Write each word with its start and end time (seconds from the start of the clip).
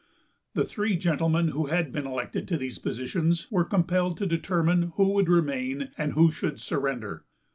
The 0.55 0.63
three 0.65 0.97
gentlemen 0.97 1.49
who 1.49 1.67
had 1.67 1.91
been 1.91 2.07
elected 2.07 2.47
to 2.47 2.57
these 2.57 2.79
positions 2.79 3.45
were 3.51 3.63
compelled 3.63 4.17
to 4.17 4.25
determine 4.25 4.93
who 4.95 5.09
would 5.13 5.29
remain 5.29 5.91
and 5.95 6.13
who 6.13 6.31
should 6.31 6.59
surrender. 6.59 7.23